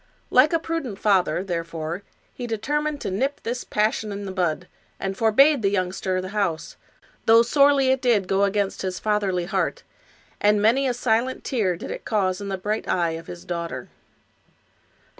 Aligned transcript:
Like 0.31 0.51
a 0.51 0.57
prudent 0.57 0.97
father, 0.97 1.43
therefore, 1.43 2.01
he 2.33 2.47
determined 2.47 2.99
to 3.01 3.11
nip 3.11 3.39
this 3.43 3.63
passion 3.63 4.11
in 4.11 4.25
the 4.25 4.31
bud, 4.31 4.67
and 4.99 5.15
forbade 5.15 5.61
the 5.61 5.69
youngster 5.69 6.19
the 6.19 6.29
house, 6.29 6.75
though 7.27 7.43
sorely 7.43 7.95
did 7.95 8.23
it 8.23 8.27
go 8.27 8.43
against 8.43 8.81
his 8.81 8.97
fatherly 8.97 9.45
heart, 9.45 9.83
and 10.39 10.59
many 10.59 10.87
a 10.87 10.95
silent 10.95 11.43
tear 11.43 11.77
did 11.77 11.91
it 11.91 12.03
cause 12.03 12.41
in 12.41 12.49
the 12.49 12.57
bright 12.57 12.87
eye 12.87 13.11
of 13.11 13.27
his 13.27 13.45
daughter. 13.45 13.89